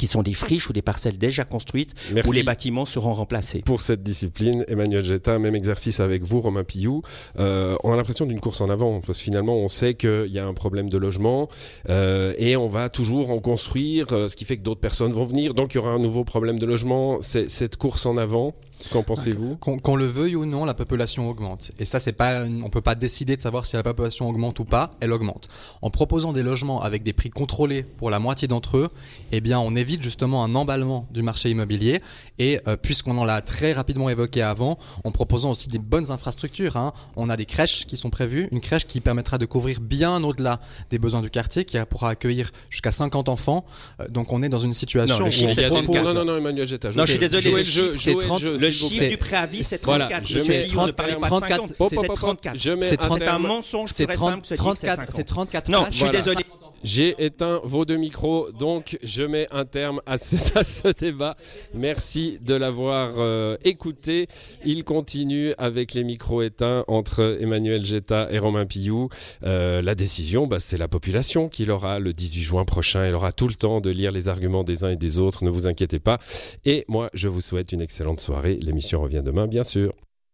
qui 0.00 0.06
sont 0.06 0.22
des 0.22 0.32
friches 0.32 0.70
ou 0.70 0.72
des 0.72 0.80
parcelles 0.80 1.18
déjà 1.18 1.44
construites 1.44 1.92
Merci. 2.14 2.30
où 2.30 2.32
les 2.32 2.42
bâtiments 2.42 2.86
seront 2.86 3.12
remplacés. 3.12 3.60
pour 3.66 3.82
cette 3.82 4.02
discipline. 4.02 4.64
Emmanuel 4.66 5.04
Jetta, 5.04 5.38
même 5.38 5.54
exercice 5.54 6.00
avec 6.00 6.22
vous, 6.22 6.40
Romain 6.40 6.64
Pillou. 6.64 7.02
Euh, 7.38 7.76
on 7.84 7.92
a 7.92 7.96
l'impression 7.96 8.24
d'une 8.24 8.40
course 8.40 8.62
en 8.62 8.70
avant, 8.70 9.02
parce 9.02 9.18
que 9.18 9.24
finalement, 9.24 9.56
on 9.56 9.68
sait 9.68 9.92
qu'il 9.92 10.30
y 10.32 10.38
a 10.38 10.46
un 10.46 10.54
problème 10.54 10.88
de 10.88 10.96
logement, 10.96 11.48
euh, 11.90 12.32
et 12.38 12.56
on 12.56 12.66
va 12.66 12.88
toujours 12.88 13.30
en 13.30 13.40
construire, 13.40 14.06
euh, 14.12 14.30
ce 14.30 14.36
qui 14.36 14.46
fait 14.46 14.56
que 14.56 14.62
d'autres 14.62 14.80
personnes 14.80 15.12
vont 15.12 15.24
venir, 15.26 15.52
donc 15.52 15.74
il 15.74 15.76
y 15.76 15.80
aura 15.80 15.90
un 15.90 15.98
nouveau 15.98 16.24
problème 16.24 16.58
de 16.58 16.64
logement. 16.64 17.18
C'est 17.20 17.50
cette 17.50 17.76
course 17.76 18.06
en 18.06 18.16
avant, 18.16 18.54
qu'en 18.92 19.02
pensez-vous 19.02 19.56
Qu'on 19.56 19.96
le 19.96 20.06
veuille 20.06 20.36
ou 20.36 20.44
non, 20.46 20.64
la 20.64 20.74
population 20.74 21.28
augmente. 21.28 21.72
Et 21.78 21.84
ça, 21.84 21.98
c'est 22.00 22.12
pas, 22.12 22.42
on 22.62 22.70
peut 22.70 22.80
pas 22.80 22.94
décider 22.94 23.36
de 23.36 23.42
savoir 23.42 23.66
si 23.66 23.76
la 23.76 23.82
population 23.82 24.28
augmente 24.28 24.58
ou 24.60 24.64
pas. 24.64 24.90
Elle 25.00 25.12
augmente. 25.12 25.48
En 25.82 25.90
proposant 25.90 26.32
des 26.32 26.42
logements 26.42 26.82
avec 26.82 27.02
des 27.02 27.12
prix 27.12 27.30
contrôlés 27.30 27.82
pour 27.98 28.10
la 28.10 28.18
moitié 28.18 28.48
d'entre 28.48 28.76
eux, 28.78 28.88
eh 29.32 29.40
bien, 29.40 29.58
on 29.60 29.74
évite 29.76 30.02
justement 30.02 30.44
un 30.44 30.54
emballement 30.54 31.06
du 31.10 31.22
marché 31.22 31.50
immobilier. 31.50 32.00
Et 32.38 32.58
euh, 32.66 32.76
puisqu'on 32.76 33.18
en 33.18 33.24
l'a 33.24 33.40
très 33.42 33.72
rapidement 33.72 34.08
évoqué 34.08 34.42
avant, 34.42 34.78
en 35.04 35.10
proposant 35.12 35.50
aussi 35.50 35.68
des 35.68 35.78
bonnes 35.78 36.10
infrastructures. 36.10 36.76
hein. 36.76 36.92
On 37.16 37.28
a 37.28 37.36
des 37.36 37.46
crèches 37.46 37.86
qui 37.86 37.96
sont 37.96 38.10
prévues, 38.10 38.48
une 38.50 38.60
crèche 38.60 38.86
qui 38.86 39.00
permettra 39.00 39.36
de 39.38 39.46
couvrir 39.46 39.80
bien 39.80 40.22
au-delà 40.24 40.60
des 40.90 40.98
besoins 40.98 41.20
du 41.20 41.30
quartier, 41.30 41.64
qui 41.64 41.76
pourra 41.88 42.10
accueillir 42.10 42.50
jusqu'à 42.70 42.92
50 42.92 43.28
enfants. 43.28 43.64
Euh, 44.00 44.08
donc, 44.08 44.32
on 44.32 44.42
est 44.42 44.48
dans 44.48 44.58
une 44.58 44.72
situation 44.72 45.18
Non, 45.18 45.24
où 45.26 45.28
on 45.28 45.82
propose- 45.82 46.14
Non, 46.14 46.24
non, 46.24 46.32
non, 46.32 46.36
Emmanuel 46.38 46.66
Jetta. 46.66 46.90
Non, 46.96 47.04
je 47.04 47.10
suis 47.10 47.18
désolé, 47.18 47.42
Jouez 47.42 47.58
le 47.58 47.64
jeu, 47.64 47.88
chiffre, 47.90 48.00
c'est 48.02 48.12
jouez 48.12 48.20
30, 48.22 48.40
le 48.42 48.46
jeu, 48.58 48.69
Le 48.70 48.88
chiffre 48.88 49.08
du 49.08 49.16
préavis, 49.16 49.64
c'est 49.64 49.82
Voilà, 49.84 50.06
34. 50.06 50.26
je 50.28 50.32
Je 50.34 50.38
mets 50.38 50.44
sais, 50.44 50.66
Guillaume, 50.66 50.86
ne 50.86 50.92
parlez 50.92 51.12
pas 51.14 51.20
de 51.20 51.26
34, 51.26 51.48
50. 51.62 51.70
Hop, 51.78 51.88
C'est 51.90 51.98
hop, 51.98 52.04
hop, 52.04 52.10
hop. 52.10 52.16
34. 52.18 52.56
Je 52.58 52.70
mets 52.72 52.80
C'est 52.82 52.94
un 52.94 52.96
30 53.08 53.18
C'est 53.18 53.22
un 53.24 53.26
terme. 53.26 53.46
mensonge 53.46 53.90
C'est 53.94 54.06
pur 54.06 54.12
et 54.12 54.16
30 54.16 54.30
simple 54.30 54.40
que 54.42 54.48
ce 54.48 54.54
dit 54.54 54.60
que 54.60 54.64
c'est 54.76 54.86
34, 54.86 54.96
50. 55.00 55.10
c'est 55.16 55.24
34 55.24 55.68
Non, 55.68 55.86
je 55.90 55.96
suis 55.96 56.10
désolé. 56.10 56.44
J'ai 56.82 57.14
éteint 57.18 57.60
vos 57.62 57.84
deux 57.84 57.96
micros, 57.96 58.50
donc 58.52 58.98
je 59.02 59.22
mets 59.22 59.46
un 59.50 59.66
terme 59.66 60.00
à 60.06 60.16
ce, 60.16 60.92
débat. 60.92 61.36
Merci 61.74 62.38
de 62.40 62.54
l'avoir 62.54 63.12
euh, 63.18 63.56
écouté. 63.64 64.28
Il 64.64 64.84
continue 64.84 65.52
avec 65.58 65.92
les 65.92 66.04
micros 66.04 66.42
éteints 66.42 66.84
entre 66.88 67.38
Emmanuel 67.40 67.84
Jetta 67.84 68.28
et 68.30 68.38
Romain 68.38 68.64
Pillou. 68.64 69.10
Euh, 69.44 69.82
la 69.82 69.94
décision, 69.94 70.46
bah, 70.46 70.58
c'est 70.58 70.78
la 70.78 70.88
population 70.88 71.48
qui 71.48 71.66
l'aura 71.66 71.98
le 71.98 72.12
18 72.12 72.40
juin 72.40 72.64
prochain. 72.64 73.04
Elle 73.04 73.14
aura 73.14 73.32
tout 73.32 73.48
le 73.48 73.54
temps 73.54 73.80
de 73.80 73.90
lire 73.90 74.10
les 74.10 74.28
arguments 74.28 74.64
des 74.64 74.84
uns 74.84 74.90
et 74.90 74.96
des 74.96 75.18
autres, 75.18 75.44
ne 75.44 75.50
vous 75.50 75.66
inquiétez 75.66 75.98
pas. 75.98 76.18
Et 76.64 76.84
moi, 76.88 77.10
je 77.12 77.28
vous 77.28 77.42
souhaite 77.42 77.72
une 77.72 77.82
excellente 77.82 78.20
soirée. 78.20 78.56
L'émission 78.60 79.02
revient 79.02 79.22
demain, 79.24 79.46
bien 79.46 79.64
sûr. 79.64 79.92